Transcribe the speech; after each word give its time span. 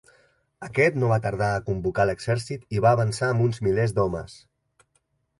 Aquest 0.67 0.95
no 1.01 1.09
va 1.09 1.17
tardar 1.25 1.49
a 1.57 1.59
convocar 1.67 2.05
l'exèrcit 2.09 2.65
i 2.77 2.81
va 2.85 2.93
avançar 2.99 3.29
amb 3.33 3.43
uns 3.49 3.61
milers 3.67 3.93
d'homes. 3.99 4.39